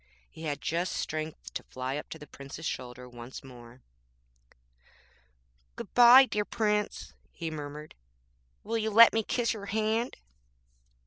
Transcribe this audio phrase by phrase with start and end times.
[0.31, 6.43] He had just strength to fly up to the Prince's shoulder once more.'Good bye, dear
[6.43, 7.93] Prince!' he murmured,
[8.63, 10.17] 'will you let me kiss your hand?'